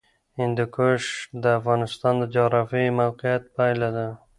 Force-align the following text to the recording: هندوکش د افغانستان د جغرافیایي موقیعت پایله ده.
هندوکش 0.39 1.03
د 1.43 1.45
افغانستان 1.59 2.13
د 2.19 2.23
جغرافیایي 2.35 2.91
موقیعت 3.01 3.43
پایله 3.55 3.89
ده. 3.97 4.07